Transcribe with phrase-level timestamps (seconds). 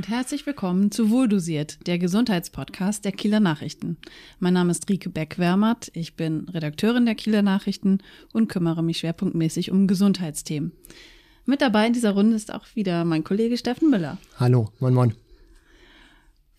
[0.00, 3.98] und herzlich willkommen zu Wohldosiert, der Gesundheitspodcast der Kieler Nachrichten.
[4.38, 7.98] Mein Name ist Rike Beck-Wermert, ich bin Redakteurin der Kieler Nachrichten
[8.32, 10.72] und kümmere mich schwerpunktmäßig um Gesundheitsthemen.
[11.44, 14.16] Mit dabei in dieser Runde ist auch wieder mein Kollege Steffen Müller.
[14.38, 15.14] Hallo, moin moin.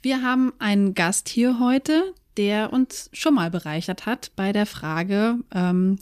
[0.04, 5.40] Wir haben einen Gast hier heute, der uns schon mal bereichert hat bei der Frage,
[5.52, 5.98] ähm,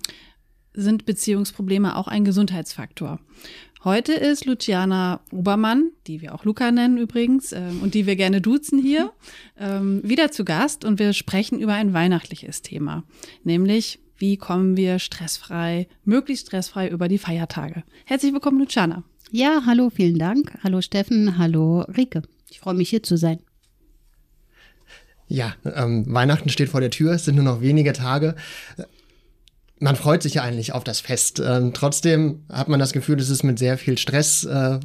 [0.74, 3.20] sind Beziehungsprobleme auch ein Gesundheitsfaktor?
[3.86, 8.42] Heute ist Luciana Obermann, die wir auch Luca nennen übrigens, äh, und die wir gerne
[8.42, 9.14] duzen hier,
[9.58, 13.06] ähm, wieder zu Gast und wir sprechen über ein weihnachtliches Thema,
[13.46, 17.84] nämlich wie kommen wir stressfrei, möglichst stressfrei über die Feiertage.
[18.04, 19.04] Herzlich willkommen, Luciana.
[19.32, 20.58] Ja, hallo, vielen Dank.
[20.62, 22.24] Hallo Steffen, hallo Rike.
[22.50, 23.40] Ich freue mich hier zu sein.
[25.30, 28.36] Ja, ähm, Weihnachten steht vor der Tür, es sind nur noch wenige Tage
[29.80, 31.42] man freut sich ja eigentlich auf das Fest.
[31.44, 34.80] Ähm, trotzdem hat man das Gefühl, es ist mit sehr viel Stress äh,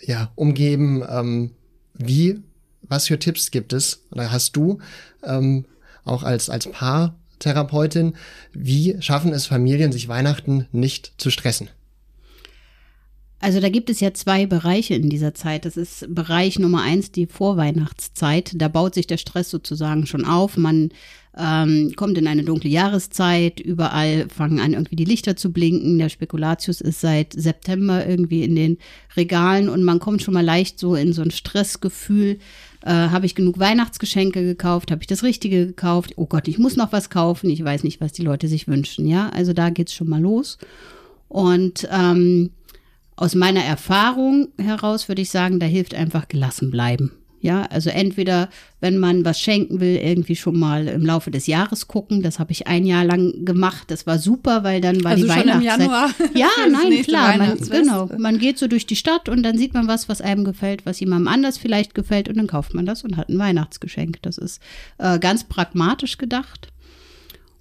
[0.00, 1.04] ja, umgeben.
[1.08, 1.50] Ähm,
[1.94, 2.42] wie,
[2.82, 4.78] was für Tipps gibt es oder hast du
[5.22, 5.66] ähm,
[6.04, 8.16] auch als, als Paartherapeutin,
[8.52, 11.68] wie schaffen es Familien, sich Weihnachten nicht zu stressen?
[13.40, 15.64] Also da gibt es ja zwei Bereiche in dieser Zeit.
[15.64, 18.52] Das ist Bereich Nummer eins, die Vorweihnachtszeit.
[18.54, 20.58] Da baut sich der Stress sozusagen schon auf.
[20.58, 20.90] Man
[21.38, 23.58] ähm, kommt in eine dunkle Jahreszeit.
[23.58, 25.98] Überall fangen an, irgendwie die Lichter zu blinken.
[25.98, 28.76] Der Spekulatius ist seit September irgendwie in den
[29.16, 32.38] Regalen und man kommt schon mal leicht so in so ein Stressgefühl.
[32.84, 34.90] Äh, habe ich genug Weihnachtsgeschenke gekauft?
[34.90, 36.12] Habe ich das Richtige gekauft?
[36.16, 37.48] Oh Gott, ich muss noch was kaufen.
[37.48, 39.06] Ich weiß nicht, was die Leute sich wünschen.
[39.06, 40.58] Ja, also da geht's schon mal los.
[41.28, 42.50] Und ähm,
[43.20, 47.12] aus meiner Erfahrung heraus würde ich sagen, da hilft einfach gelassen bleiben.
[47.42, 48.48] Ja, also entweder,
[48.80, 52.22] wenn man was schenken will, irgendwie schon mal im Laufe des Jahres gucken.
[52.22, 53.84] Das habe ich ein Jahr lang gemacht.
[53.90, 55.80] Das war super, weil dann war also die schon Weihnachtszeit.
[55.80, 57.36] Im Januar ja, nein, klar.
[57.38, 58.10] Man, genau.
[58.18, 61.00] Man geht so durch die Stadt und dann sieht man was, was einem gefällt, was
[61.00, 64.20] jemandem anders vielleicht gefällt und dann kauft man das und hat ein Weihnachtsgeschenk.
[64.22, 64.60] Das ist
[64.98, 66.68] äh, ganz pragmatisch gedacht.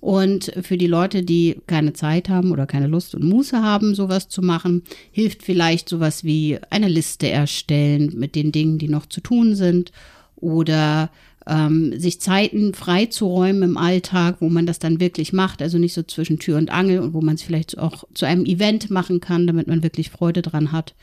[0.02, 4.30] Und für die Leute, die keine Zeit haben oder keine Lust und Muße haben, sowas
[4.30, 9.20] zu machen, hilft vielleicht sowas wie eine Liste erstellen mit den Dingen, die noch zu
[9.20, 9.92] tun sind
[10.38, 11.10] oder
[11.48, 16.04] ähm, sich Zeiten freizuräumen im Alltag, wo man das dann wirklich macht, also nicht so
[16.04, 19.48] zwischen Tür und Angel und wo man es vielleicht auch zu einem Event machen kann,
[19.48, 20.96] damit man wirklich Freude dran hat.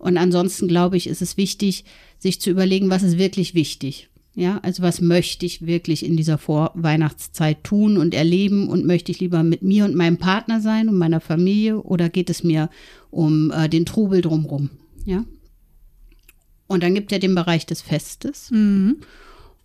[0.00, 1.84] Und ansonsten glaube ich, ist es wichtig,
[2.18, 4.08] sich zu überlegen, was ist wirklich wichtig.
[4.34, 9.18] Ja, also was möchte ich wirklich in dieser Vorweihnachtszeit tun und erleben und möchte ich
[9.18, 12.70] lieber mit mir und meinem Partner sein und meiner Familie oder geht es mir
[13.10, 14.70] um äh, den Trubel drumrum?
[15.04, 15.24] Ja.
[16.68, 18.50] Und dann gibt ja den Bereich des Festes.
[18.52, 18.98] Mhm.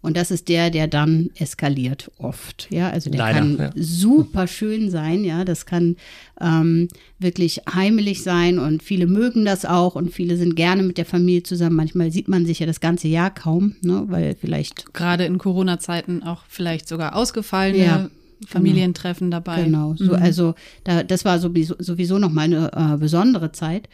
[0.05, 2.67] Und das ist der, der dann eskaliert oft.
[2.69, 3.71] Ja, also der Leider, kann ja.
[3.75, 5.23] super schön sein.
[5.23, 5.95] Ja, das kann
[6.39, 11.05] ähm, wirklich heimelig sein und viele mögen das auch und viele sind gerne mit der
[11.05, 11.75] Familie zusammen.
[11.75, 14.93] Manchmal sieht man sich ja das ganze Jahr kaum, ne, weil vielleicht.
[14.93, 17.83] Gerade in Corona-Zeiten auch vielleicht sogar ausgefallene.
[17.83, 18.09] Ja.
[18.47, 19.37] Familientreffen genau.
[19.37, 19.63] dabei.
[19.63, 20.21] Genau, so, mhm.
[20.21, 23.89] also da, das war sowieso, sowieso noch mal eine äh, besondere Zeit.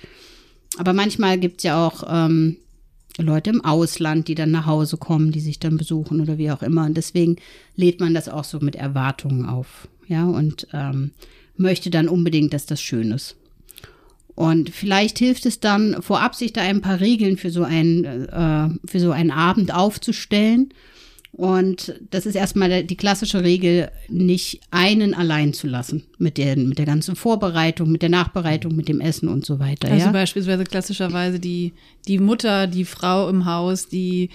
[0.77, 2.57] Aber manchmal gibt es ja auch ähm,
[3.17, 6.61] Leute im Ausland, die dann nach Hause kommen, die sich dann besuchen oder wie auch
[6.61, 6.85] immer.
[6.85, 7.37] Und deswegen
[7.75, 9.87] lädt man das auch so mit Erwartungen auf.
[10.07, 11.11] Ja, und ähm,
[11.57, 13.35] möchte dann unbedingt, dass das schön ist.
[14.35, 18.69] Und vielleicht hilft es dann, vorab sich da ein paar Regeln für so einen, äh,
[18.87, 20.73] für so einen Abend aufzustellen
[21.41, 26.77] und das ist erstmal die klassische Regel, nicht einen allein zu lassen mit der, mit
[26.77, 29.89] der ganzen Vorbereitung, mit der Nachbereitung, mit dem Essen und so weiter.
[29.89, 30.11] Also ja?
[30.11, 31.73] beispielsweise klassischerweise die,
[32.07, 34.29] die Mutter, die Frau im Haus, die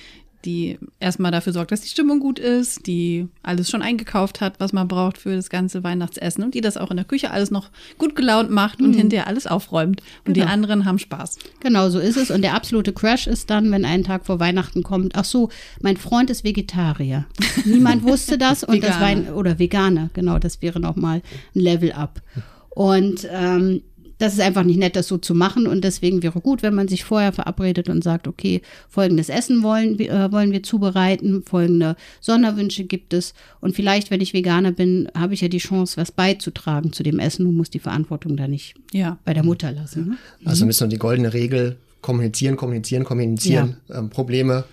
[0.47, 4.73] die erstmal dafür sorgt, dass die Stimmung gut ist, die alles schon eingekauft hat, was
[4.73, 7.71] man braucht für das ganze Weihnachtsessen und die das auch in der Küche alles noch
[7.99, 8.99] gut gelaunt macht und mhm.
[8.99, 10.01] hinterher alles aufräumt.
[10.25, 10.47] Und genau.
[10.47, 11.39] die anderen haben Spaß.
[11.61, 12.31] Genau, so ist es.
[12.31, 15.51] Und der absolute Crash ist dann, wenn ein Tag vor Weihnachten kommt, ach so,
[15.83, 17.27] mein Freund ist Vegetarier.
[17.65, 21.22] Niemand wusste das und das war ein, oder Veganer, genau, das wäre nochmal
[21.54, 22.22] ein Level up.
[22.71, 23.83] Und ähm,
[24.18, 25.66] das ist einfach nicht nett, das so zu machen.
[25.66, 29.98] Und deswegen wäre gut, wenn man sich vorher verabredet und sagt, okay, folgendes Essen wollen,
[30.01, 33.34] äh, wollen wir zubereiten, folgende Sonderwünsche gibt es.
[33.60, 37.18] Und vielleicht, wenn ich Veganer bin, habe ich ja die Chance, was beizutragen zu dem
[37.18, 39.18] Essen und muss die Verantwortung da nicht ja.
[39.24, 40.09] bei der Mutter lassen.
[40.09, 40.16] Ne?
[40.45, 43.98] Also müssen wir die goldene Regel kommunizieren, kommunizieren, kommunizieren, ja.
[43.98, 44.65] ähm, Probleme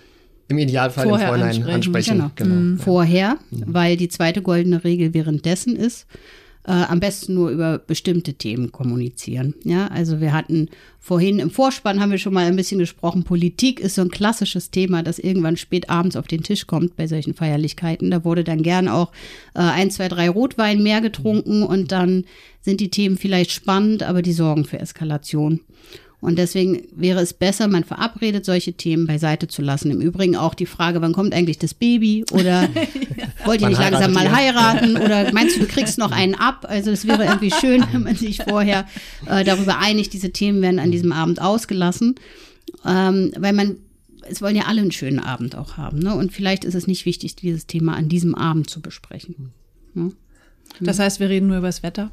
[0.48, 2.22] im Idealfall Vorher im Vorhinein ansprechen.
[2.22, 2.32] ansprechen.
[2.36, 2.56] Genau.
[2.56, 2.56] genau.
[2.56, 2.80] Mhm.
[2.80, 3.64] Vorher, mhm.
[3.68, 6.06] weil die zweite goldene Regel währenddessen ist,
[6.66, 9.54] äh, am besten nur über bestimmte Themen kommunizieren.
[9.64, 10.70] Ja, also wir hatten
[11.00, 13.24] vorhin im Vorspann haben wir schon mal ein bisschen gesprochen.
[13.24, 17.08] Politik ist so ein klassisches Thema, das irgendwann spät abends auf den Tisch kommt bei
[17.08, 18.12] solchen Feierlichkeiten.
[18.12, 19.12] Da wurde dann gern auch
[19.56, 22.24] äh, ein, zwei, drei Rotwein mehr getrunken und dann
[22.62, 25.60] sind die Themen vielleicht spannend, aber die sorgen für Eskalation.
[26.24, 29.92] Und deswegen wäre es besser, man verabredet solche Themen beiseite zu lassen.
[29.92, 32.24] Im Übrigen auch die Frage, wann kommt eigentlich das Baby?
[32.32, 32.70] Oder
[33.46, 34.96] wollt ihr nicht langsam mal heiraten?
[34.96, 36.66] Oder meinst du, du kriegst noch einen ab?
[36.70, 38.88] Also es wäre irgendwie schön, wenn man sich vorher
[39.26, 42.16] äh, darüber einigt, diese Themen werden an diesem Abend ausgelassen.
[42.86, 43.76] Ähm, weil man
[44.26, 46.00] es wollen ja alle einen schönen Abend auch haben.
[46.00, 46.16] Ne?
[46.16, 49.52] Und vielleicht ist es nicht wichtig, dieses Thema an diesem Abend zu besprechen.
[49.94, 50.14] Ne?
[50.80, 52.12] Das heißt, wir reden nur über das Wetter?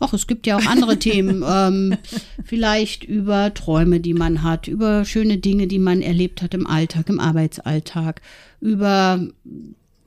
[0.00, 1.44] Ach, es gibt ja auch andere Themen.
[1.50, 1.96] Ähm,
[2.44, 7.08] vielleicht über Träume, die man hat, über schöne Dinge, die man erlebt hat im Alltag,
[7.08, 8.20] im Arbeitsalltag,
[8.60, 9.20] über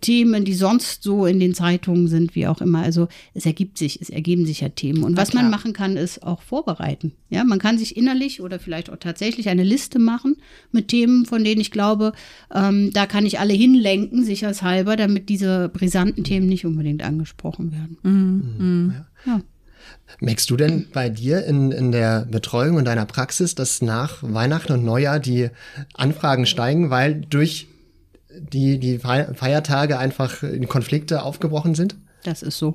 [0.03, 2.79] Themen, die sonst so in den Zeitungen sind, wie auch immer.
[2.83, 5.03] Also es ergibt sich, es ergeben sich ja Themen.
[5.03, 5.43] Und Na was klar.
[5.43, 7.13] man machen kann, ist auch vorbereiten.
[7.29, 10.35] Ja, man kann sich innerlich oder vielleicht auch tatsächlich eine Liste machen
[10.71, 12.11] mit Themen, von denen ich glaube,
[12.53, 17.97] ähm, da kann ich alle hinlenken, sicherheitshalber, damit diese brisanten Themen nicht unbedingt angesprochen werden.
[18.03, 18.55] Mhm.
[18.59, 18.93] Mhm.
[19.25, 19.33] Ja.
[19.33, 19.41] ja.
[20.19, 24.73] Merkst du denn bei dir in, in der Betreuung und deiner Praxis, dass nach Weihnachten
[24.73, 25.49] und Neujahr die
[25.93, 27.67] Anfragen steigen, weil durch
[28.37, 31.95] die, die Feiertage einfach Konflikte aufgebrochen sind?
[32.23, 32.73] Das ist so.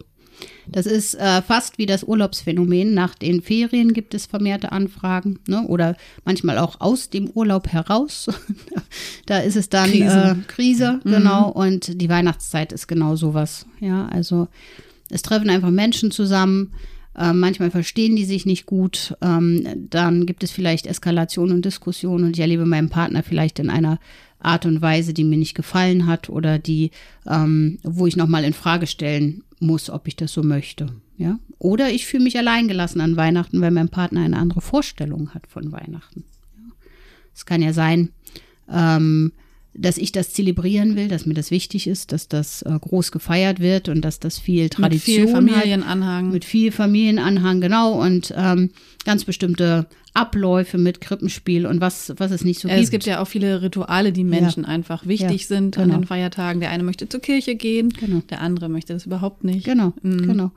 [0.67, 2.95] Das ist äh, fast wie das Urlaubsphänomen.
[2.95, 5.67] Nach den Ferien gibt es vermehrte Anfragen ne?
[5.67, 8.29] oder manchmal auch aus dem Urlaub heraus.
[9.27, 11.11] da ist es dann Krise, äh, Krise mhm.
[11.11, 11.51] genau.
[11.51, 13.67] Und die Weihnachtszeit ist genau sowas.
[13.81, 14.49] Ja, also
[15.11, 16.73] es treffen einfach Menschen zusammen.
[17.19, 19.17] Äh, manchmal verstehen die sich nicht gut.
[19.21, 23.71] Ähm, dann gibt es vielleicht Eskalation und Diskussion und ich erlebe meinen Partner vielleicht in
[23.71, 23.99] einer
[24.39, 26.93] Art und Weise, die mir nicht gefallen hat oder die,
[27.27, 30.87] ähm, wo ich nochmal in Frage stellen muss, ob ich das so möchte.
[31.17, 31.41] Ja?
[31.59, 35.73] Oder ich fühle mich alleingelassen an Weihnachten, weil mein Partner eine andere Vorstellung hat von
[35.73, 36.23] Weihnachten.
[37.35, 38.11] Es kann ja sein,
[38.73, 39.33] ähm,
[39.75, 43.61] dass ich das zelebrieren will, dass mir das wichtig ist, dass das äh, groß gefeiert
[43.61, 46.27] wird und dass das viel Tradition mit viel Familienanhang.
[46.27, 47.93] Hat, mit viel Familienanhang, genau.
[48.01, 48.71] Und ähm,
[49.05, 52.81] ganz bestimmte Abläufe mit Krippenspiel und was, was es nicht so gibt.
[52.81, 54.69] Es gibt ja auch viele Rituale, die Menschen ja.
[54.69, 55.95] einfach wichtig ja, sind genau.
[55.95, 56.61] an den Feiertagen.
[56.61, 58.23] Der eine möchte zur Kirche gehen, genau.
[58.29, 59.65] der andere möchte das überhaupt nicht.
[59.65, 60.27] Genau, mhm.
[60.27, 60.51] genau.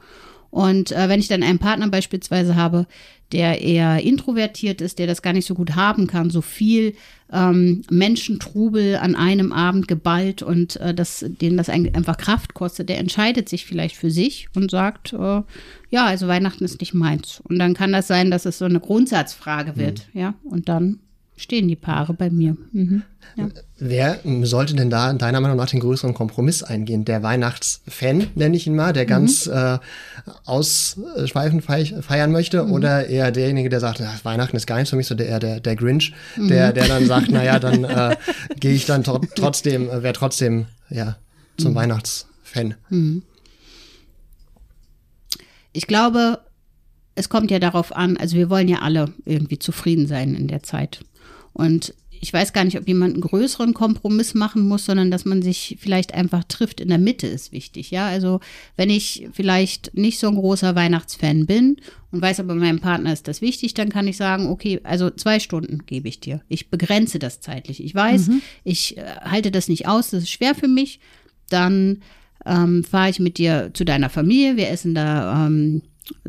[0.52, 2.86] Und äh, wenn ich dann einen Partner beispielsweise habe,
[3.32, 6.96] der eher introvertiert ist, der das gar nicht so gut haben kann, so viel
[7.32, 12.98] ähm, Menschentrubel an einem Abend geballt und äh, das, den das einfach Kraft kostet, der
[12.98, 15.42] entscheidet sich vielleicht für sich und sagt, äh,
[15.90, 17.42] ja, also Weihnachten ist nicht meins.
[17.46, 20.20] Und dann kann das sein, dass es so eine Grundsatzfrage wird, mhm.
[20.20, 21.00] ja, und dann
[21.42, 22.56] stehen die Paare bei mir.
[22.72, 23.04] Mhm.
[23.36, 23.50] Ja.
[23.80, 27.06] Wer sollte denn da deiner Meinung nach den größeren Kompromiss eingehen?
[27.06, 29.08] Der Weihnachtsfan, nenne ich ihn mal, der mhm.
[29.08, 29.80] ganz äh,
[30.46, 32.74] ausschweifend feiern möchte, mhm.
[32.74, 35.60] oder eher derjenige, der sagt, ach, Weihnachten ist gar nichts für mich, so der, der,
[35.60, 36.48] der Grinch, mhm.
[36.50, 38.16] der, der dann sagt, naja, dann äh,
[38.60, 41.18] gehe ich dann trotzdem, äh, wäre trotzdem ja
[41.58, 41.76] zum mhm.
[41.76, 42.76] Weihnachtsfan.
[45.74, 46.40] Ich glaube,
[47.16, 50.64] es kommt ja darauf an, also wir wollen ja alle irgendwie zufrieden sein in der
[50.64, 51.02] Zeit.
[51.54, 55.42] Und ich weiß gar nicht, ob jemand einen größeren Kompromiss machen muss, sondern dass man
[55.42, 57.90] sich vielleicht einfach trifft in der Mitte ist wichtig.
[57.90, 58.40] Ja, also
[58.78, 61.78] wenn ich vielleicht nicht so ein großer Weihnachtsfan bin
[62.12, 65.40] und weiß aber meinem Partner ist das wichtig, dann kann ich sagen, okay, also zwei
[65.40, 66.42] Stunden gebe ich dir.
[66.48, 67.84] Ich begrenze das zeitlich.
[67.84, 68.42] Ich weiß, mhm.
[68.64, 71.00] ich äh, halte das nicht aus, das ist schwer für mich.
[71.50, 72.04] Dann
[72.46, 74.58] ähm, fahre ich mit dir zu deiner Familie.
[74.58, 75.82] Wir essen da ähm,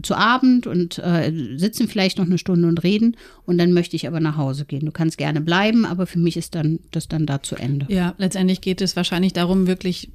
[0.03, 4.07] zu Abend und äh, sitzen vielleicht noch eine Stunde und reden und dann möchte ich
[4.07, 4.85] aber nach Hause gehen.
[4.85, 7.87] Du kannst gerne bleiben, aber für mich ist dann das dann da zu Ende.
[7.89, 10.11] Ja, letztendlich geht es wahrscheinlich darum, wirklich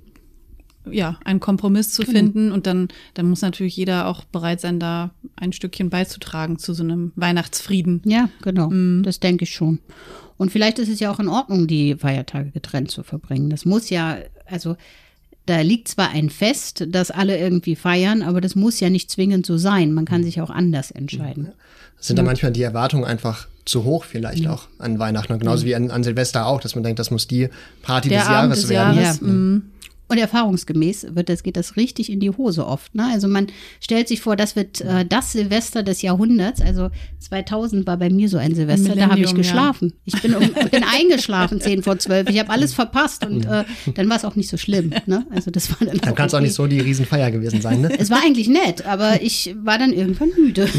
[0.91, 2.17] ja, einen Kompromiss zu genau.
[2.17, 6.73] finden und dann, dann muss natürlich jeder auch bereit sein, da ein Stückchen beizutragen zu
[6.73, 8.01] so einem Weihnachtsfrieden.
[8.05, 8.69] Ja, genau.
[8.69, 9.03] Mhm.
[9.03, 9.79] Das denke ich schon.
[10.37, 13.49] Und vielleicht ist es ja auch in Ordnung, die Feiertage getrennt zu verbringen.
[13.49, 14.77] Das muss ja, also
[15.47, 19.45] da liegt zwar ein Fest, das alle irgendwie feiern, aber das muss ja nicht zwingend
[19.45, 19.93] so sein.
[19.93, 21.53] Man kann sich auch anders entscheiden.
[21.99, 24.53] Sind da manchmal die Erwartungen einfach zu hoch vielleicht ja.
[24.53, 25.69] auch an Weihnachten und genauso ja.
[25.69, 27.49] wie an, an, Silvester auch, dass man denkt, das muss die
[27.81, 28.97] Party Der des Abend Jahres des werden.
[28.97, 29.19] Jahres.
[29.19, 29.27] Ja.
[29.27, 29.63] Mhm.
[30.09, 32.95] Und erfahrungsgemäß wird das, geht das richtig in die Hose oft.
[32.95, 33.09] Ne?
[33.11, 33.47] Also man
[33.81, 36.61] stellt sich vor, das wird äh, das Silvester des Jahrhunderts.
[36.61, 39.93] Also 2000 war bei mir so ein Silvester, da habe ich geschlafen.
[40.05, 40.13] Ja.
[40.15, 42.29] Ich bin, um, bin eingeschlafen, 10 vor 12.
[42.29, 44.93] Ich habe alles verpasst und äh, dann war es auch nicht so schlimm.
[45.07, 45.25] Ne?
[45.29, 45.97] Also das war dann.
[45.97, 47.81] Dann kann es auch nicht so die Riesenfeier gewesen sein.
[47.81, 47.99] Ne?
[47.99, 50.69] Es war eigentlich nett, aber ich war dann irgendwann müde.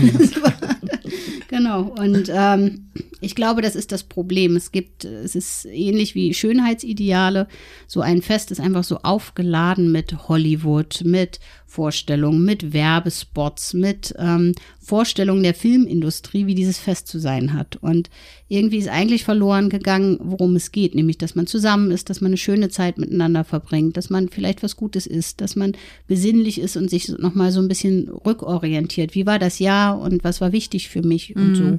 [1.49, 1.83] genau.
[1.83, 2.87] Und ähm,
[3.21, 4.57] ich glaube, das ist das Problem.
[4.57, 7.49] Es gibt, es ist ähnlich wie Schönheitsideale.
[7.87, 14.55] So ein Fest ist einfach so aufgeladen mit Hollywood, mit Vorstellungen, mit Werbespots, mit ähm,
[14.81, 17.77] Vorstellungen der Filmindustrie, wie dieses Fest zu sein hat.
[17.77, 18.09] Und
[18.49, 22.31] irgendwie ist eigentlich verloren gegangen, worum es geht, nämlich, dass man zusammen ist, dass man
[22.31, 25.73] eine schöne Zeit miteinander verbringt, dass man vielleicht was Gutes isst, dass man
[26.07, 29.15] besinnlich ist und sich nochmal so ein bisschen rückorientiert.
[29.15, 31.55] Wie war das Jahr und was war wichtig für mich und mhm.
[31.55, 31.79] so.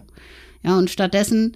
[0.64, 1.56] Ja, und stattdessen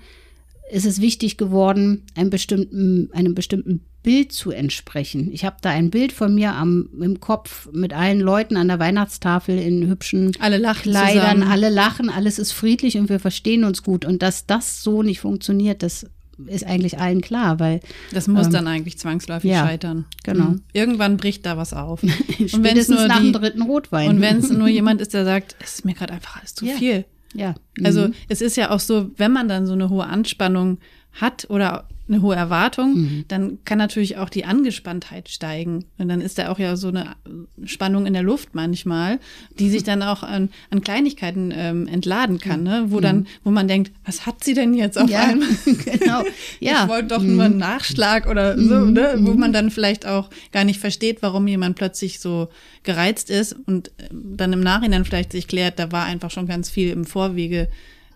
[0.71, 5.29] ist es wichtig geworden, einem bestimmten, einem bestimmten Bild zu entsprechen.
[5.31, 8.79] Ich habe da ein Bild von mir am, im Kopf mit allen Leuten an der
[8.79, 11.43] Weihnachtstafel in hübschen alle Kleidern, zusammen.
[11.43, 14.03] alle lachen, alles ist friedlich und wir verstehen uns gut.
[14.03, 16.05] Und dass das so nicht funktioniert, das
[16.47, 17.79] ist eigentlich allen klar, weil
[18.11, 20.05] das muss ähm, dann eigentlich zwangsläufig ja, scheitern.
[20.23, 20.45] Genau.
[20.45, 20.61] Mhm.
[20.73, 22.03] Irgendwann bricht da was auf.
[22.03, 24.09] und wenn es nur nach die, dem dritten Rotwein.
[24.09, 26.65] Und wenn es nur jemand ist, der sagt, es ist mir gerade einfach alles zu
[26.65, 26.75] ja.
[26.75, 27.05] viel.
[27.33, 27.55] Ja.
[27.83, 28.13] Also mhm.
[28.29, 30.79] es ist ja auch so, wenn man dann so eine hohe Anspannung
[31.13, 33.25] hat oder eine hohe Erwartung, mhm.
[33.29, 35.85] dann kann natürlich auch die Angespanntheit steigen.
[35.97, 37.15] Und dann ist da auch ja so eine
[37.63, 39.19] Spannung in der Luft manchmal,
[39.57, 42.85] die sich dann auch an, an Kleinigkeiten ähm, entladen kann, ne?
[42.87, 43.27] wo dann, mhm.
[43.45, 45.47] wo man denkt, was hat sie denn jetzt auf ja, einmal?
[45.65, 46.23] genau.
[46.59, 46.83] Ja.
[46.83, 47.59] Ich wollte doch nur einen mhm.
[47.59, 48.93] Nachschlag oder so, mhm.
[48.93, 49.15] ne?
[49.19, 52.49] wo man dann vielleicht auch gar nicht versteht, warum jemand plötzlich so
[52.83, 56.69] gereizt ist und ähm, dann im Nachhinein vielleicht sich klärt, da war einfach schon ganz
[56.69, 57.69] viel im Vorwege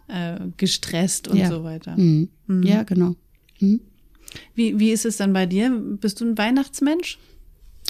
[0.07, 1.49] äh, gestresst und ja.
[1.49, 1.95] so weiter.
[1.97, 2.29] Mhm.
[2.47, 2.63] Mhm.
[2.63, 3.15] Ja, genau.
[3.59, 3.81] Mhm.
[4.55, 5.69] Wie, wie ist es dann bei dir?
[5.69, 7.17] Bist du ein Weihnachtsmensch?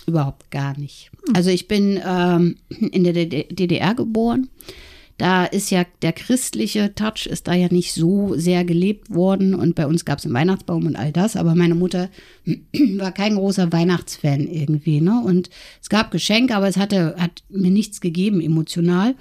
[0.05, 1.11] Überhaupt gar nicht.
[1.33, 4.49] Also ich bin ähm, in der DDR geboren.
[5.17, 9.73] Da ist ja der christliche Touch ist da ja nicht so sehr gelebt worden und
[9.73, 12.09] bei uns gab es einen Weihnachtsbaum und all das, aber meine Mutter
[12.97, 15.21] war kein großer Weihnachtsfan irgendwie, ne?
[15.25, 15.49] Und
[15.81, 19.15] es gab Geschenke, aber es hatte hat mir nichts gegeben emotional.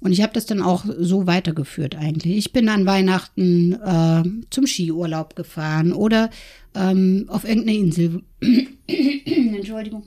[0.00, 2.36] Und ich habe das dann auch so weitergeführt eigentlich.
[2.36, 6.30] Ich bin an Weihnachten äh, zum Skiurlaub gefahren oder
[6.74, 8.22] ähm, auf irgendeine Insel.
[8.86, 10.04] Entschuldigung.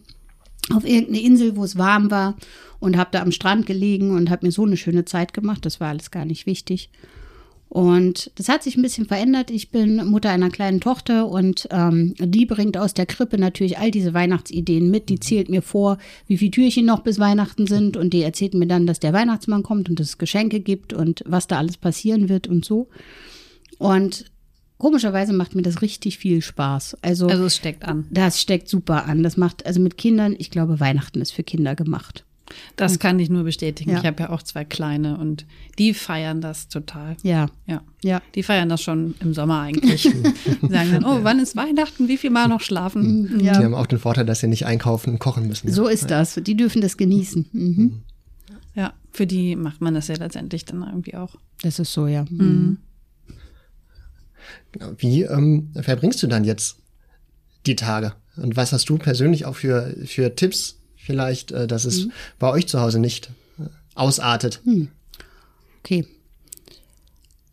[0.74, 2.36] Auf irgendeine Insel, wo es warm war
[2.80, 5.66] und habe da am Strand gelegen und habe mir so eine schöne Zeit gemacht.
[5.66, 6.90] Das war alles gar nicht wichtig.
[7.70, 9.52] Und das hat sich ein bisschen verändert.
[9.52, 13.92] Ich bin Mutter einer kleinen Tochter und ähm, die bringt aus der Krippe natürlich all
[13.92, 15.08] diese Weihnachtsideen mit.
[15.10, 18.66] Die zählt mir vor, wie viele Türchen noch bis Weihnachten sind und die erzählt mir
[18.66, 22.48] dann, dass der Weihnachtsmann kommt und es Geschenke gibt und was da alles passieren wird
[22.48, 22.88] und so.
[23.78, 24.26] Und
[24.79, 26.98] komischerweise macht mir das richtig viel Spaß.
[27.03, 28.07] Also, also es steckt an.
[28.09, 29.21] Das steckt super an.
[29.21, 32.25] Das macht, also mit Kindern, ich glaube, Weihnachten ist für Kinder gemacht.
[32.75, 33.91] Das kann ich nur bestätigen.
[33.91, 34.00] Ja.
[34.00, 35.45] Ich habe ja auch zwei kleine und
[35.77, 37.15] die feiern das total.
[37.21, 37.48] Ja.
[37.67, 37.83] Ja.
[38.03, 38.24] ja.
[38.33, 40.01] Die feiern das schon im Sommer eigentlich.
[40.01, 42.07] die sagen dann, oh, wann ist Weihnachten?
[42.07, 43.33] Wie viel mal noch schlafen?
[43.33, 43.39] Mhm.
[43.41, 43.59] Ja.
[43.59, 45.71] Die haben auch den Vorteil, dass sie nicht einkaufen und kochen müssen.
[45.71, 46.36] So ist das.
[46.36, 47.50] Die dürfen das genießen.
[47.51, 48.01] Mhm.
[48.74, 51.36] Ja, für die macht man das ja letztendlich dann irgendwie auch.
[51.62, 52.25] Das ist so, ja.
[52.29, 52.77] Mhm.
[54.98, 56.77] Wie ähm, verbringst du dann jetzt
[57.65, 58.13] die Tage?
[58.38, 60.79] Und was hast du persönlich auch für, für Tipps
[61.10, 62.12] vielleicht, äh, dass es mhm.
[62.38, 63.63] bei euch zu Hause nicht äh,
[63.96, 64.62] ausartet.
[64.63, 64.89] Hm.
[65.79, 66.06] Okay.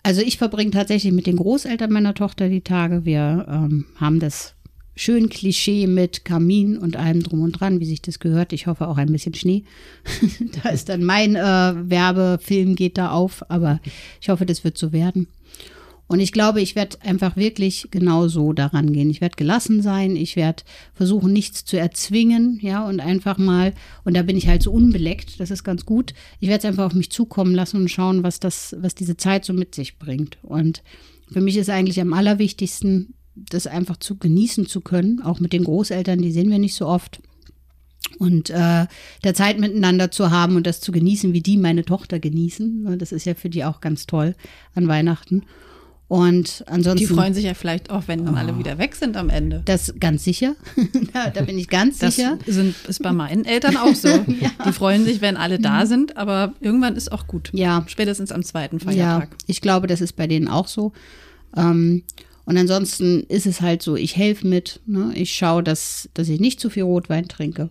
[0.02, 3.04] Also ich verbringe tatsächlich mit den Großeltern meiner Tochter die Tage.
[3.04, 4.54] Wir ähm, haben das
[4.94, 8.52] schön Klischee mit Kamin und allem drum und dran, wie sich das gehört.
[8.52, 9.64] Ich hoffe auch ein bisschen Schnee.
[10.62, 13.80] da ist dann mein äh, Werbefilm geht da auf, aber
[14.20, 15.28] ich hoffe, das wird so werden.
[16.08, 19.10] Und ich glaube, ich werde einfach wirklich genau so daran gehen.
[19.10, 20.62] Ich werde gelassen sein, ich werde
[20.94, 25.40] versuchen, nichts zu erzwingen, ja, und einfach mal, und da bin ich halt so unbeleckt,
[25.40, 26.14] das ist ganz gut.
[26.38, 29.44] Ich werde es einfach auf mich zukommen lassen und schauen, was das, was diese Zeit
[29.44, 30.38] so mit sich bringt.
[30.42, 30.82] Und
[31.32, 35.64] für mich ist eigentlich am allerwichtigsten, das einfach zu genießen zu können, auch mit den
[35.64, 37.20] Großeltern, die sehen wir nicht so oft.
[38.18, 38.86] Und äh,
[39.24, 42.96] der Zeit miteinander zu haben und das zu genießen, wie die meine Tochter genießen.
[42.98, 44.36] Das ist ja für die auch ganz toll
[44.74, 45.42] an Weihnachten.
[46.08, 46.98] Und ansonsten.
[46.98, 49.62] Die freuen sich ja vielleicht auch, wenn dann oh, alle wieder weg sind am Ende.
[49.64, 50.54] Das ganz sicher.
[51.12, 52.38] da, da, bin ich ganz das sicher.
[52.46, 54.08] Sind, ist bei meinen Eltern auch so.
[54.40, 54.50] ja.
[54.64, 55.88] Die freuen sich, wenn alle da mhm.
[55.88, 57.50] sind, aber irgendwann ist auch gut.
[57.52, 57.84] Ja.
[57.88, 59.30] Spätestens am zweiten Feiertag.
[59.30, 60.92] Ja, ich glaube, das ist bei denen auch so.
[61.56, 62.04] Ähm,
[62.44, 64.80] und ansonsten ist es halt so, ich helfe mit.
[64.86, 65.10] Ne?
[65.16, 67.68] Ich schaue, dass, dass ich nicht zu viel Rotwein trinke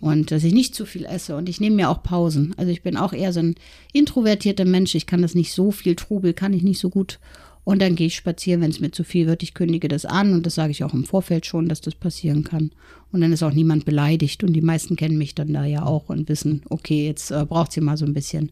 [0.00, 2.54] und dass ich nicht zu viel esse und ich nehme mir auch Pausen.
[2.56, 3.56] Also ich bin auch eher so ein
[3.92, 4.94] introvertierter Mensch.
[4.94, 7.18] Ich kann das nicht so viel Trubel, kann ich nicht so gut.
[7.64, 9.42] Und dann gehe ich spazieren, wenn es mir zu viel wird.
[9.42, 12.42] Ich kündige das an und das sage ich auch im Vorfeld schon, dass das passieren
[12.42, 12.72] kann.
[13.12, 16.08] Und dann ist auch niemand beleidigt und die meisten kennen mich dann da ja auch
[16.08, 18.50] und wissen, okay, jetzt äh, braucht sie mal so ein bisschen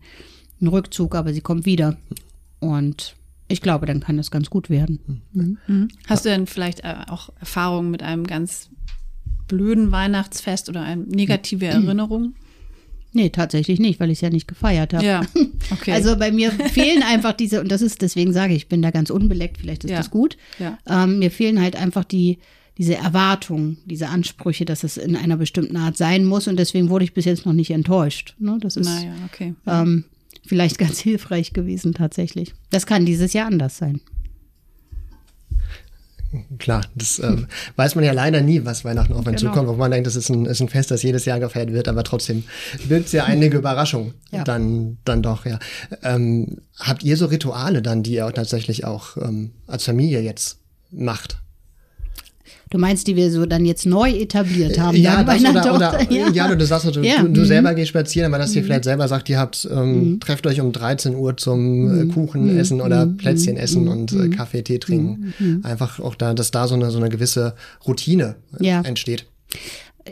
[0.60, 1.96] einen Rückzug, aber sie kommt wieder.
[2.60, 3.16] Und
[3.48, 5.22] ich glaube, dann kann das ganz gut werden.
[5.32, 5.58] Mhm.
[5.66, 5.88] Mhm.
[6.06, 8.70] Hast du denn vielleicht äh, auch Erfahrungen mit einem ganz
[9.48, 12.34] blöden Weihnachtsfest oder eine negative Erinnerung?
[13.12, 15.04] Nee, tatsächlich nicht, weil ich es ja nicht gefeiert habe.
[15.04, 15.22] Ja,
[15.72, 15.92] okay.
[15.92, 18.90] Also bei mir fehlen einfach diese, und das ist, deswegen sage ich, ich bin da
[18.90, 19.96] ganz unbeleckt, vielleicht ist Ja.
[19.98, 20.36] das gut.
[20.58, 20.78] Ja.
[20.88, 22.38] Ähm, mir fehlen halt einfach die,
[22.78, 27.04] diese Erwartungen, diese Ansprüche, dass es in einer bestimmten Art sein muss und deswegen wurde
[27.04, 28.34] ich bis jetzt noch nicht enttäuscht.
[28.38, 28.58] Ne?
[28.60, 29.54] Das ist Naja, okay.
[29.66, 30.04] ähm,
[30.46, 32.54] vielleicht ganz hilfreich gewesen tatsächlich.
[32.70, 34.00] Das kann dieses Jahr anders sein.
[36.58, 37.46] Klar, das ähm,
[37.76, 39.50] weiß man ja leider nie, was Weihnachten auf einen Genau.
[39.52, 39.68] zukommt.
[39.68, 42.04] Wo man denkt, das ist ein, ist ein Fest, das jedes Jahr gefeiert wird, aber
[42.04, 42.44] trotzdem
[42.88, 44.14] birgt es ja einige Überraschungen.
[44.30, 44.44] Ja.
[44.44, 45.58] Dann, dann doch, ja.
[46.02, 50.58] Ähm, habt ihr so Rituale dann, die ihr auch tatsächlich auch ähm, als Familie jetzt
[50.90, 51.38] macht?
[52.70, 54.96] Du meinst, die wir so dann jetzt neu etabliert haben?
[54.96, 56.12] ja, das oder, oder Tochter?
[56.12, 56.54] ja.
[56.54, 57.44] du, sagst, du, Ja, du, du mhm.
[57.44, 60.70] selber gehst spazieren, aber dass ihr vielleicht selber sagt, ihr habt, ähm, trefft euch um
[60.70, 65.34] 13 Uhr zum äh, Kuchen essen oder Plätzchen essen und äh, Kaffee, Tee trinken.
[65.64, 68.82] Einfach auch da, dass da so eine, so eine gewisse Routine äh, Ja.
[68.82, 69.26] entsteht.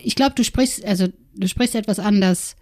[0.03, 2.57] ich glaube, du sprichst, also du sprichst etwas an, das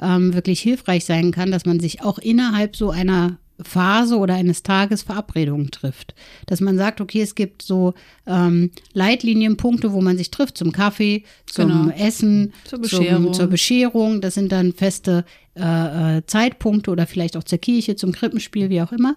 [0.00, 4.62] ähm, wirklich hilfreich sein kann, dass man sich auch innerhalb so einer Phase oder eines
[4.62, 6.14] Tages Verabredungen trifft.
[6.46, 7.94] Dass man sagt, okay, es gibt so
[8.26, 11.90] ähm, Leitlinienpunkte, wo man sich trifft zum Kaffee, zum Genau.
[11.96, 13.24] Essen, Zur Bescherung.
[13.24, 14.20] Zum, zur Bescherung.
[14.20, 15.24] Das sind dann feste
[15.56, 19.16] äh, äh, Zeitpunkte oder vielleicht auch zur Kirche, zum Krippenspiel, wie auch immer.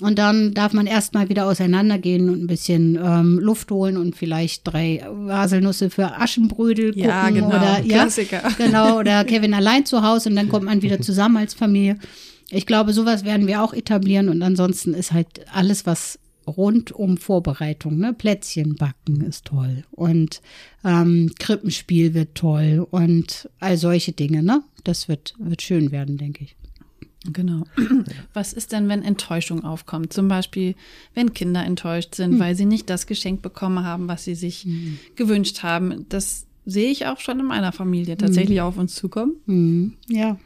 [0.00, 4.62] Und dann darf man erstmal wieder auseinandergehen und ein bisschen ähm, Luft holen und vielleicht
[4.64, 7.48] drei Haselnüsse für Aschenbrödel gucken Ja, genau.
[7.48, 8.42] oder ja, Klassiker.
[8.56, 11.98] genau oder Kevin allein zu Hause und dann kommt man wieder zusammen als Familie.
[12.50, 17.18] Ich glaube, sowas werden wir auch etablieren und ansonsten ist halt alles was rund um
[17.18, 18.14] Vorbereitung, ne?
[18.14, 20.40] Plätzchen backen ist toll und
[20.82, 24.62] ähm, Krippenspiel wird toll und all solche Dinge, ne?
[24.84, 26.56] Das wird wird schön werden, denke ich.
[27.32, 27.64] Genau.
[28.32, 30.12] Was ist denn, wenn Enttäuschung aufkommt?
[30.12, 30.74] Zum Beispiel,
[31.14, 34.66] wenn Kinder enttäuscht sind, weil sie nicht das Geschenk bekommen haben, was sie sich
[35.16, 36.06] gewünscht haben.
[36.08, 39.36] Das sehe ich auch schon in meiner Familie tatsächlich auf uns zukommen.
[39.46, 40.38] Mhm, ja.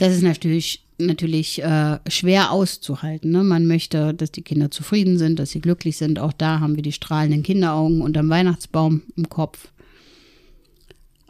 [0.00, 3.32] Das ist natürlich, natürlich äh, schwer auszuhalten.
[3.32, 3.44] Ne?
[3.44, 6.18] Man möchte, dass die Kinder zufrieden sind, dass sie glücklich sind.
[6.18, 9.68] Auch da haben wir die strahlenden Kinderaugen unterm Weihnachtsbaum im Kopf.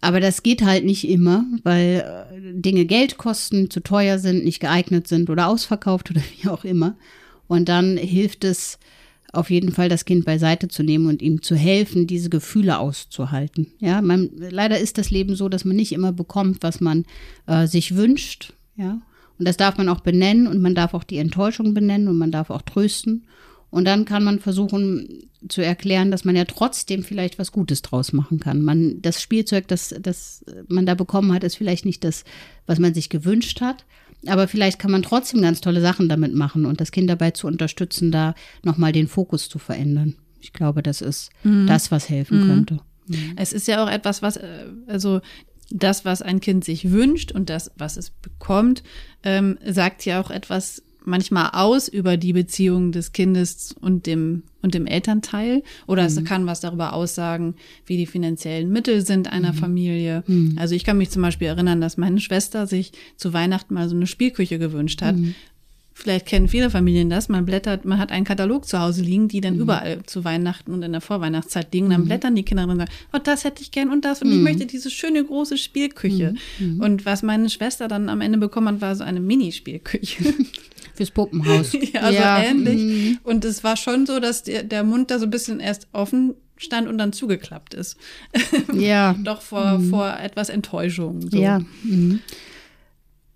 [0.01, 4.61] Aber das geht halt nicht immer, weil äh, Dinge Geld kosten, zu teuer sind, nicht
[4.61, 6.95] geeignet sind oder ausverkauft oder wie auch immer.
[7.49, 8.79] Und dann hilft es
[9.33, 13.73] auf jeden Fall, das Kind beiseite zu nehmen und ihm zu helfen, diese Gefühle auszuhalten.
[13.81, 17.05] Ja, man, leider ist das Leben so, dass man nicht immer bekommt, was man
[17.49, 18.53] äh, sich wünscht.
[18.81, 18.99] Ja,
[19.39, 22.31] und das darf man auch benennen und man darf auch die Enttäuschung benennen und man
[22.31, 23.27] darf auch trösten.
[23.69, 28.13] Und dann kann man versuchen zu erklären, dass man ja trotzdem vielleicht was Gutes draus
[28.13, 28.63] machen kann.
[28.63, 32.25] Man, das Spielzeug, das, das man da bekommen hat, ist vielleicht nicht das,
[32.67, 33.85] was man sich gewünscht hat.
[34.27, 37.47] Aber vielleicht kann man trotzdem ganz tolle Sachen damit machen und das Kind dabei zu
[37.47, 40.17] unterstützen, da nochmal den Fokus zu verändern.
[40.41, 41.31] Ich glaube, das ist
[41.67, 42.81] das, was helfen könnte.
[43.37, 45.21] Es ist ja auch etwas, was, äh, also
[45.71, 48.83] das, was ein Kind sich wünscht und das, was es bekommt,
[49.23, 54.75] ähm, sagt ja auch etwas manchmal aus über die Beziehung des Kindes und dem und
[54.75, 55.63] dem Elternteil.
[55.87, 57.55] Oder es kann was darüber aussagen,
[57.87, 60.23] wie die finanziellen Mittel sind einer Familie.
[60.57, 63.97] Also ich kann mich zum Beispiel erinnern, dass meine Schwester sich zu Weihnachten mal so
[63.97, 65.17] eine Spielküche gewünscht hat.
[66.01, 67.29] Vielleicht kennen viele Familien das.
[67.29, 70.83] Man blättert, man hat einen Katalog zu Hause liegen, die dann überall zu Weihnachten und
[70.83, 71.91] in der Vorweihnachtszeit liegen.
[71.91, 74.33] Dann blättern die Kinder drin und sagen, oh, das hätte ich gern und das und
[74.33, 76.35] ich möchte diese schöne große Spielküche.
[76.79, 80.35] Und was meine Schwester dann am Ende bekommen hat, war so eine Minispielküche.
[80.95, 81.73] Fürs Puppenhaus.
[81.93, 82.81] ja, so ähnlich.
[82.81, 83.19] mhm.
[83.23, 86.35] Und es war schon so, dass der, der Mund da so ein bisschen erst offen
[86.57, 87.97] stand und dann zugeklappt ist.
[88.75, 89.15] Ja.
[89.25, 91.31] Doch vor, vor etwas Enttäuschung.
[91.31, 91.39] So.
[91.39, 91.61] Ja.
[91.83, 92.21] Mhm.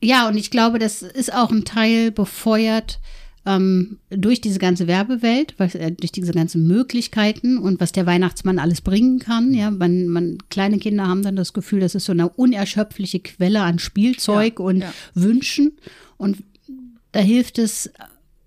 [0.05, 3.01] Ja, und ich glaube, das ist auch ein Teil befeuert
[3.47, 8.59] ähm, durch diese ganze Werbewelt, was, äh, durch diese ganzen Möglichkeiten und was der Weihnachtsmann
[8.59, 9.53] alles bringen kann.
[9.53, 13.63] Ja, man, man, kleine Kinder haben dann das Gefühl, das ist so eine unerschöpfliche Quelle
[13.63, 14.93] an Spielzeug Ja, und ja.
[15.15, 15.73] Wünschen.
[16.17, 16.43] Und
[17.13, 17.91] da hilft es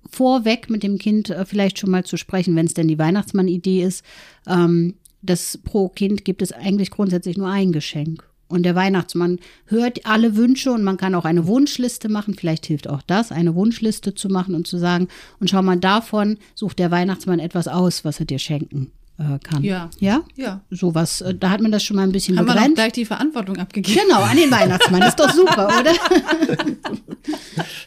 [0.10, 3.84] vorweg mit dem Kind äh, vielleicht schon mal zu sprechen, wenn es denn die Weihnachtsmann-Idee
[3.84, 4.04] ist.
[4.48, 8.27] Ähm, dass pro Kind gibt es eigentlich grundsätzlich nur ein Geschenk.
[8.48, 12.34] Und der Weihnachtsmann hört alle Wünsche und man kann auch eine Wunschliste machen.
[12.34, 15.08] Vielleicht hilft auch das, eine Wunschliste zu machen und zu sagen,
[15.40, 19.64] und schau mal, davon sucht der Weihnachtsmann etwas aus, was er dir schenken äh, kann.
[19.64, 19.90] Ja.
[20.00, 20.24] Ja?
[20.36, 20.62] Ja.
[20.70, 22.76] Sowas, äh, da hat man das schon mal ein bisschen Haben wir noch begrenzt.
[22.78, 24.00] gleich die Verantwortung abgegeben.
[24.08, 25.02] Genau, an den Weihnachtsmann.
[25.02, 25.94] Ist doch super, oder?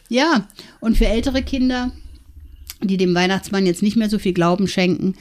[0.09, 0.47] ja,
[0.79, 1.91] und für ältere Kinder,
[2.83, 5.15] die dem Weihnachtsmann jetzt nicht mehr so viel Glauben schenken,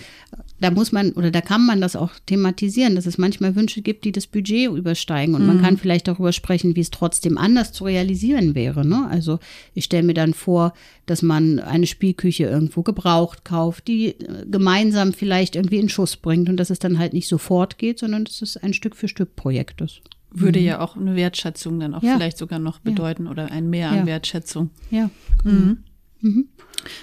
[0.61, 4.05] da muss man oder da kann man das auch thematisieren, dass es manchmal Wünsche gibt,
[4.05, 5.35] die das Budget übersteigen.
[5.35, 8.87] Und man kann vielleicht darüber sprechen, wie es trotzdem anders zu realisieren wäre.
[8.87, 9.07] Ne?
[9.11, 9.38] Also
[9.75, 10.75] ich stelle mir dann vor,
[11.07, 16.49] dass man eine Spielküche irgendwo gebraucht kauft, die äh, gemeinsam vielleicht irgendwie in Schuss bringt
[16.49, 19.37] und dass es dann halt nicht sofort geht, sondern dass es ein Stück für Stück
[19.37, 20.03] Projekt ist.
[20.31, 20.66] würde mhm.
[20.66, 22.14] ja auch eine Wertschätzung dann auch ja.
[22.14, 23.31] vielleicht sogar noch bedeuten ja.
[23.31, 24.70] oder ein Mehr an Wertschätzung.
[24.90, 25.11] Ja.
[25.42, 25.79] Mhm.
[26.20, 26.48] Mhm.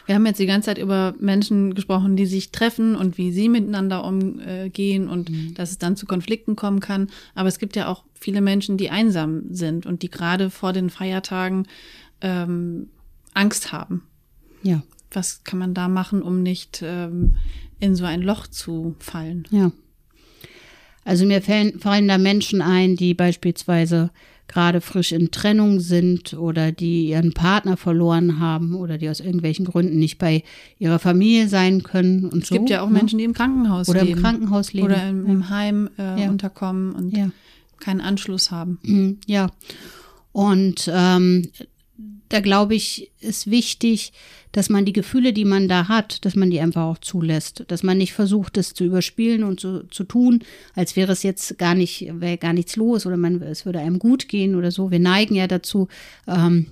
[0.05, 3.49] Wir haben jetzt die ganze Zeit über Menschen gesprochen, die sich treffen und wie sie
[3.49, 5.53] miteinander umgehen und mhm.
[5.53, 7.09] dass es dann zu Konflikten kommen kann.
[7.35, 10.89] Aber es gibt ja auch viele Menschen, die einsam sind und die gerade vor den
[10.89, 11.67] Feiertagen
[12.21, 12.89] ähm,
[13.33, 14.03] Angst haben.
[14.63, 14.81] Ja.
[15.11, 17.35] Was kann man da machen, um nicht ähm,
[17.79, 19.47] in so ein Loch zu fallen?
[19.51, 19.71] Ja.
[21.05, 24.11] Also mir fallen, fallen da Menschen ein, die beispielsweise
[24.47, 29.65] gerade frisch in Trennung sind oder die ihren Partner verloren haben oder die aus irgendwelchen
[29.65, 30.43] Gründen nicht bei
[30.79, 32.55] ihrer Familie sein können und es so.
[32.55, 34.17] Es gibt ja auch Menschen, die im Krankenhaus oder leben.
[34.17, 36.29] im Krankenhaus leben oder im, im Heim äh, ja.
[36.29, 37.29] unterkommen und ja.
[37.79, 38.79] keinen Anschluss haben.
[38.83, 39.49] Mhm, ja.
[40.31, 41.49] Und ähm,
[42.29, 44.13] da glaube ich, ist wichtig,
[44.51, 47.83] dass man die Gefühle, die man da hat, dass man die einfach auch zulässt, dass
[47.83, 51.75] man nicht versucht, das zu überspielen und zu, zu tun, als wäre es jetzt gar
[51.75, 54.91] nicht, wäre gar nichts los oder man, es würde einem gut gehen oder so.
[54.91, 55.87] Wir neigen ja dazu,
[56.27, 56.67] ähm,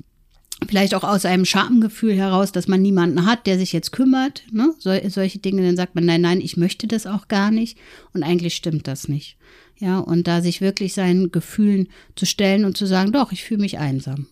[0.68, 4.74] vielleicht auch aus einem Schamgefühl heraus, dass man niemanden hat, der sich jetzt kümmert, ne?
[4.80, 7.78] So, solche Dinge, dann sagt man, nein, nein, ich möchte das auch gar nicht
[8.14, 9.38] und eigentlich stimmt das nicht.
[9.78, 13.62] Ja, und da sich wirklich seinen Gefühlen zu stellen und zu sagen, doch, ich fühle
[13.62, 14.28] mich einsam.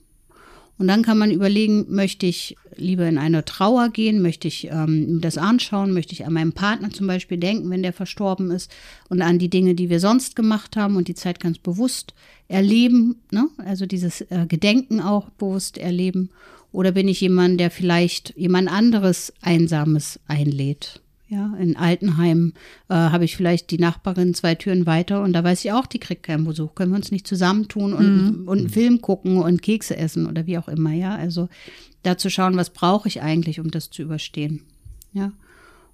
[0.77, 5.21] Und dann kann man überlegen, möchte ich lieber in eine Trauer gehen, möchte ich ähm,
[5.21, 8.71] das anschauen, möchte ich an meinen Partner zum Beispiel denken, wenn der verstorben ist
[9.09, 12.15] und an die Dinge, die wir sonst gemacht haben und die Zeit ganz bewusst
[12.47, 13.47] erleben, ne?
[13.57, 16.31] also dieses äh, Gedenken auch bewusst erleben.
[16.71, 21.02] Oder bin ich jemand, der vielleicht jemand anderes Einsames einlädt?
[21.33, 22.53] Ja, in Altenheim
[22.89, 25.97] äh, habe ich vielleicht die Nachbarin zwei Türen weiter und da weiß ich auch, die
[25.97, 26.75] kriegt keinen Besuch.
[26.75, 28.47] Können wir uns nicht zusammentun und, mhm.
[28.47, 31.15] und einen Film gucken und Kekse essen oder wie auch immer, ja.
[31.15, 31.49] Also
[32.03, 34.61] da zu schauen, was brauche ich eigentlich, um das zu überstehen.
[35.11, 35.31] Ja.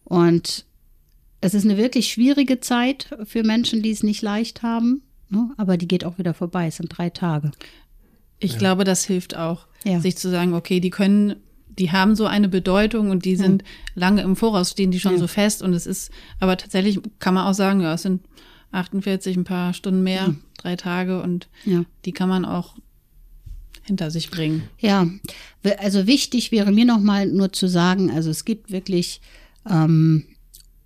[0.04, 0.66] Und
[1.40, 5.52] es ist eine wirklich schwierige Zeit für Menschen, die es nicht leicht haben, ne?
[5.56, 6.68] aber die geht auch wieder vorbei.
[6.68, 7.52] Es sind drei Tage.
[8.40, 8.58] Ich ja.
[8.58, 10.02] glaube, das hilft auch, ja.
[10.02, 11.38] sich zu sagen, okay, die können
[11.80, 13.68] die haben so eine Bedeutung und die sind ja.
[13.96, 15.18] lange im Voraus, stehen die schon ja.
[15.18, 15.62] so fest.
[15.64, 18.22] Und es ist, aber tatsächlich kann man auch sagen, ja, es sind
[18.72, 20.36] 48, ein paar Stunden mehr, ja.
[20.58, 21.48] drei Tage und
[22.06, 22.76] die kann man auch
[23.84, 24.64] hinter sich bringen.
[24.78, 25.08] Ja,
[25.80, 29.22] also wichtig wäre mir nochmal nur zu sagen, also es gibt wirklich,
[29.68, 30.26] ähm,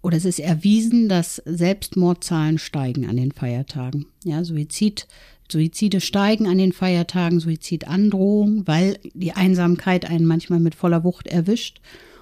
[0.04, 4.06] oder es ist erwiesen, dass Selbstmordzahlen steigen an den Feiertagen.
[4.24, 5.08] Ja, Suizid
[5.52, 11.80] Suizide steigen an den Feiertagen, Suizidandrohung, weil die Einsamkeit einen manchmal mit voller Wucht erwischt.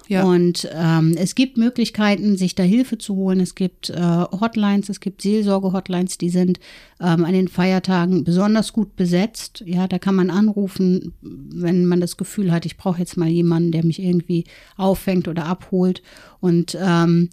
[0.08, 0.24] Ja.
[0.24, 3.40] Und ähm, es gibt Möglichkeiten, sich da Hilfe zu holen.
[3.40, 6.58] Es gibt äh, Hotlines, es gibt Seelsorge-Hotlines, die sind
[7.00, 9.62] ähm, an den Feiertagen besonders gut besetzt.
[9.64, 13.72] Ja, da kann man anrufen, wenn man das Gefühl hat, ich brauche jetzt mal jemanden,
[13.72, 14.44] der mich irgendwie
[14.76, 16.02] auffängt oder abholt.
[16.40, 17.30] Und ähm,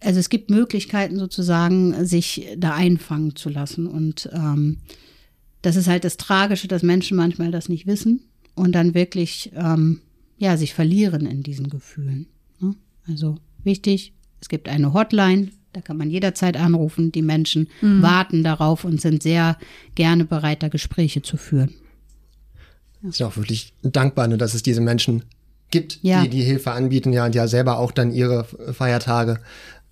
[0.00, 3.86] also es gibt Möglichkeiten sozusagen, sich da einfangen zu lassen.
[3.86, 4.78] Und ähm,
[5.62, 8.20] das ist halt das Tragische, dass Menschen manchmal das nicht wissen
[8.54, 10.00] und dann wirklich ähm,
[10.38, 12.26] ja sich verlieren in diesen Gefühlen.
[12.60, 12.74] Ne?
[13.08, 17.12] Also wichtig, es gibt eine Hotline, da kann man jederzeit anrufen.
[17.12, 18.02] Die Menschen mhm.
[18.02, 19.56] warten darauf und sind sehr
[19.94, 21.74] gerne bereit, da Gespräche zu führen.
[23.02, 23.08] Ja.
[23.08, 25.24] Ist auch wirklich dankbar, ne, dass es diese Menschen
[25.72, 26.22] gibt, ja.
[26.22, 29.40] die die Hilfe anbieten, ja, und ja selber auch dann ihre Feiertage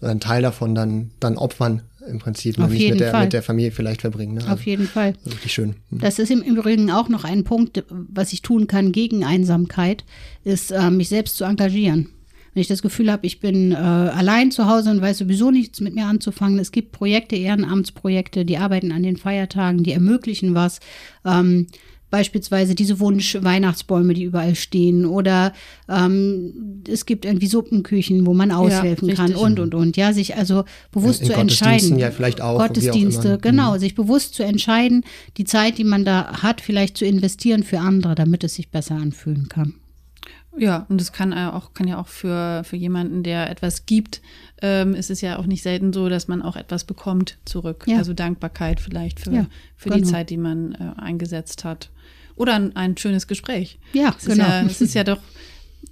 [0.03, 3.25] einen Teil davon dann, dann opfern im Prinzip, Auf nicht mit der, Fall.
[3.25, 4.35] mit der Familie vielleicht verbringen.
[4.35, 4.43] Ne?
[4.43, 5.15] Auf also, jeden Fall.
[5.25, 5.77] Wirklich schön.
[5.91, 5.99] Hm.
[5.99, 10.05] Das ist im Übrigen auch noch ein Punkt, was ich tun kann gegen Einsamkeit,
[10.45, 12.09] ist äh, mich selbst zu engagieren.
[12.55, 15.81] Wenn ich das Gefühl habe, ich bin äh, allein zu Hause und weiß sowieso nichts
[15.81, 16.59] mit mir anzufangen.
[16.59, 20.81] Es gibt Projekte, Ehrenamtsprojekte, die arbeiten an den Feiertagen, die ermöglichen was.
[21.25, 21.69] Ähm,
[22.11, 25.07] beispielsweise diese Wunsch-Weihnachtsbäume, die überall stehen.
[25.07, 25.53] Oder
[25.89, 29.97] ähm, es gibt irgendwie Suppenküchen, wo man aushelfen ja, kann und, und, und.
[29.97, 31.99] Ja, sich also bewusst in, in zu entscheiden.
[31.99, 32.59] Ja, vielleicht auch.
[32.59, 33.75] Gottesdienste, auch genau.
[33.75, 33.79] Mhm.
[33.79, 35.05] Sich bewusst zu entscheiden,
[35.37, 38.97] die Zeit, die man da hat, vielleicht zu investieren für andere, damit es sich besser
[38.97, 39.80] anfühlen kann.
[40.57, 44.21] Ja, und das kann auch, kann ja auch für, für jemanden, der etwas gibt,
[44.61, 47.85] ähm, ist es ja auch nicht selten so, dass man auch etwas bekommt zurück.
[47.87, 47.99] Ja.
[47.99, 50.03] Also Dankbarkeit vielleicht für, ja, für genau.
[50.03, 51.91] die Zeit, die man äh, eingesetzt hat.
[52.35, 53.79] Oder ein, ein schönes Gespräch.
[53.93, 54.45] Ja, es genau.
[54.45, 55.21] Ist ja, es ist ja doch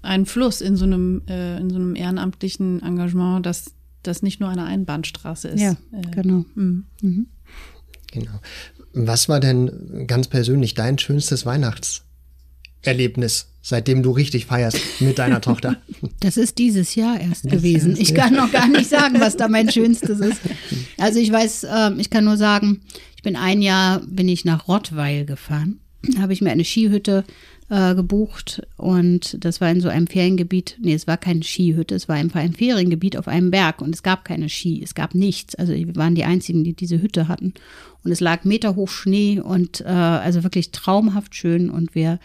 [0.03, 4.49] ein Fluss in so einem, äh, in so einem ehrenamtlichen Engagement, dass das nicht nur
[4.49, 5.61] eine Einbahnstraße ist.
[5.61, 6.45] Ja, äh, genau.
[6.55, 6.87] Mhm.
[7.03, 7.27] Mhm.
[8.13, 8.41] Genau.
[8.95, 11.47] Was war denn ganz persönlich dein schönstes
[12.85, 15.77] Weihnachtserlebnis, seitdem du richtig feierst mit deiner Tochter?
[16.21, 17.97] Das ist dieses Jahr erst gewesen.
[17.99, 20.41] Ich kann noch gar nicht sagen, was da mein schönstes ist.
[20.97, 22.81] Also ich weiß, äh, ich kann nur sagen,
[23.17, 25.81] ich bin ein Jahr, bin ich nach Rottweil gefahren
[26.19, 27.25] habe ich mir eine Skihütte
[27.69, 30.79] äh, gebucht und das war in so einem Feriengebiet.
[30.81, 34.03] Nee, es war keine Skihütte, es war einfach ein Feriengebiet auf einem Berg und es
[34.03, 35.55] gab keine Ski, es gab nichts.
[35.55, 37.55] Also wir waren die einzigen, die diese Hütte hatten
[38.05, 42.21] und es lag meterhoch Schnee und äh, also wirklich traumhaft schön und wir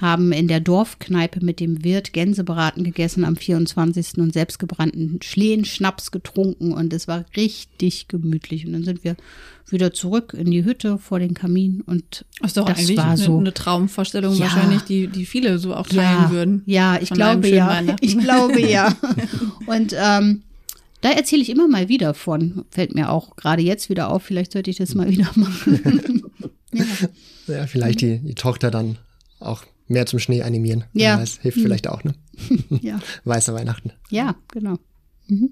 [0.00, 4.18] haben in der Dorfkneipe mit dem Wirt Gänsebraten gegessen am 24.
[4.18, 8.66] und selbstgebrannten Schlehenschnaps getrunken und es war richtig gemütlich.
[8.66, 9.16] Und dann sind wir
[9.68, 13.06] wieder zurück in die Hütte vor den Kamin und das, ist doch das eigentlich war
[13.06, 14.40] eine, so eine Traumvorstellung ja.
[14.40, 16.62] wahrscheinlich, die, die viele so auch teilen ja, würden.
[16.66, 17.82] Ja, ich glaube ja.
[18.00, 18.94] Ich glaube ja.
[19.66, 20.42] Und ähm,
[21.00, 22.64] da erzähle ich immer mal wieder von.
[22.70, 24.22] Fällt mir auch gerade jetzt wieder auf.
[24.22, 26.22] Vielleicht sollte ich das mal wieder machen.
[26.72, 26.84] ja.
[27.46, 28.98] ja, vielleicht die, die Tochter dann
[29.38, 30.84] auch mehr zum Schnee animieren.
[30.92, 31.18] Ja.
[31.18, 31.62] Das hilft mhm.
[31.62, 32.14] vielleicht auch, ne?
[32.80, 33.00] ja.
[33.24, 33.92] Weiße Weihnachten.
[34.08, 34.76] Ja, genau.
[35.26, 35.50] Mhm.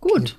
[0.00, 0.38] Gut.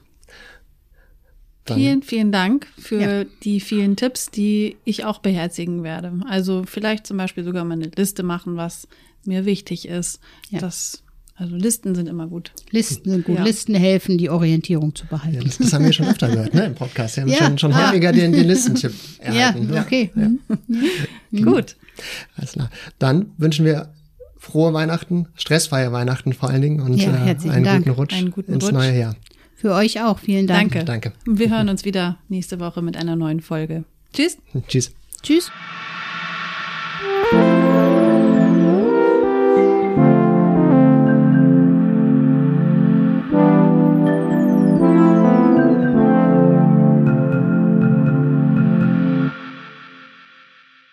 [1.66, 3.24] Dann vielen, vielen Dank für ja.
[3.44, 6.14] die vielen Tipps, die ich auch beherzigen werde.
[6.28, 8.88] Also vielleicht zum Beispiel sogar mal eine Liste machen, was
[9.26, 10.20] mir wichtig ist.
[10.50, 10.60] Ja.
[10.60, 11.04] Das
[11.40, 12.52] also Listen sind immer gut.
[12.72, 13.38] Listen sind gut.
[13.38, 13.44] Ja.
[13.46, 15.38] Listen helfen, die Orientierung zu behalten.
[15.38, 17.16] Ja, das, das, haben wir schon öfter gehört, ne, im Podcast.
[17.16, 17.38] Wir haben ja.
[17.38, 17.88] schon, schon ah.
[17.88, 19.74] häufiger den, den Listentipp erhalten.
[19.74, 20.12] Ja, okay.
[20.16, 20.30] Ja.
[21.32, 21.46] Mhm.
[21.46, 21.78] Gut.
[22.36, 22.70] Alles klar.
[23.00, 23.90] Dann wünschen wir
[24.38, 27.86] frohe Weihnachten, stressfreie Weihnachten vor allen Dingen und äh, einen, Dank.
[27.86, 28.74] Guten Rutsch einen guten ins Rutsch.
[28.74, 29.16] neue Jahr.
[29.56, 30.20] Für euch auch.
[30.20, 30.74] Vielen Dank.
[30.74, 30.86] Danke.
[30.86, 31.14] Danke.
[31.26, 33.86] Wir hören uns wieder nächste Woche mit einer neuen Folge.
[34.14, 34.38] Tschüss.
[34.68, 34.92] Tschüss.
[35.22, 35.52] Tschüss.